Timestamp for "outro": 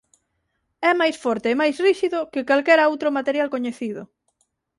2.91-3.09